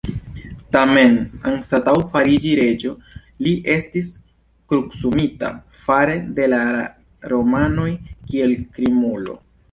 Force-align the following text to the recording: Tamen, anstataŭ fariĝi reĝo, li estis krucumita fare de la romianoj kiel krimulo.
Tamen, 0.75 1.17
anstataŭ 1.49 1.91
fariĝi 2.13 2.53
reĝo, 2.59 2.93
li 3.47 3.51
estis 3.73 4.09
krucumita 4.73 5.51
fare 5.89 6.15
de 6.39 6.47
la 6.55 6.63
romianoj 7.35 7.89
kiel 8.31 8.57
krimulo. 8.79 9.37